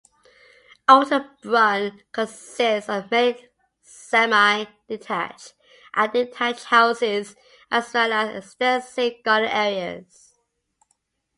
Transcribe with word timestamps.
Ottobrunn 0.87 2.01
consists 2.11 2.89
of 2.89 3.11
mainly 3.11 3.49
semi-detached 3.83 5.53
and 5.93 6.11
detached 6.11 6.63
houses, 6.63 7.35
as 7.69 7.93
well 7.93 8.11
as 8.11 8.35
extensive 8.35 9.21
garden 9.23 9.49
areas. 9.49 10.39